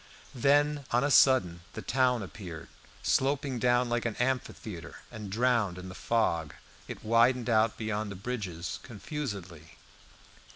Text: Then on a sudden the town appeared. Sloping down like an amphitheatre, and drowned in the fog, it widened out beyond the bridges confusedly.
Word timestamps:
Then 0.33 0.83
on 0.89 1.03
a 1.03 1.11
sudden 1.11 1.59
the 1.73 1.83
town 1.83 2.23
appeared. 2.23 2.69
Sloping 3.03 3.59
down 3.59 3.87
like 3.87 4.03
an 4.03 4.15
amphitheatre, 4.15 4.95
and 5.11 5.29
drowned 5.31 5.77
in 5.77 5.89
the 5.89 5.93
fog, 5.93 6.55
it 6.87 7.05
widened 7.05 7.51
out 7.51 7.77
beyond 7.77 8.09
the 8.09 8.15
bridges 8.15 8.79
confusedly. 8.81 9.77